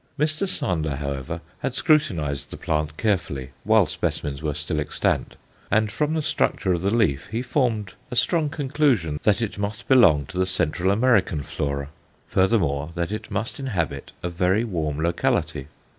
[0.17, 0.47] Mr.
[0.49, 5.35] Sander, however, had scrutinized the plant carefully, while specimens were still extant,
[5.69, 9.87] and from the structure of the leaf he formed a strong conclusion that it must
[9.87, 11.89] belong to the Central American flora;
[12.25, 15.67] furthermore, that it must inhabit a very warm locality.